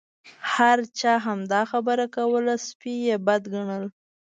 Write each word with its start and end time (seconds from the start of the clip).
هر 0.53 0.77
چا 0.99 1.13
همدا 1.25 1.61
خبره 1.71 2.05
کوله 2.15 2.53
سپي 2.67 2.93
یې 3.07 3.15
بد 3.27 3.43
ګڼل. 3.53 3.83